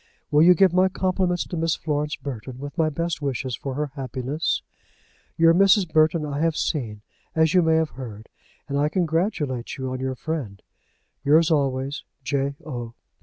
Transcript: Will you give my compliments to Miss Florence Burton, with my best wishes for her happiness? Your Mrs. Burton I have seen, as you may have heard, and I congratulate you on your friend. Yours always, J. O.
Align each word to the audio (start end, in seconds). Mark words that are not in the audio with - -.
Will 0.31 0.41
you 0.41 0.55
give 0.55 0.73
my 0.73 0.89
compliments 0.89 1.45
to 1.45 1.55
Miss 1.55 1.75
Florence 1.75 2.15
Burton, 2.15 2.57
with 2.57 2.75
my 2.75 2.89
best 2.89 3.21
wishes 3.21 3.55
for 3.55 3.75
her 3.75 3.91
happiness? 3.93 4.63
Your 5.37 5.53
Mrs. 5.53 5.87
Burton 5.93 6.25
I 6.25 6.39
have 6.39 6.57
seen, 6.57 7.03
as 7.35 7.53
you 7.53 7.61
may 7.61 7.75
have 7.75 7.91
heard, 7.91 8.27
and 8.67 8.79
I 8.79 8.89
congratulate 8.89 9.77
you 9.77 9.91
on 9.91 9.99
your 9.99 10.15
friend. 10.15 10.59
Yours 11.23 11.51
always, 11.51 12.03
J. 12.23 12.55
O. 12.65 12.95